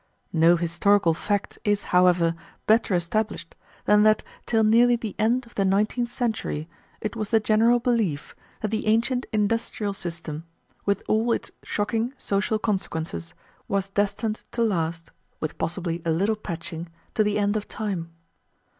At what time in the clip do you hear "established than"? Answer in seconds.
2.95-4.01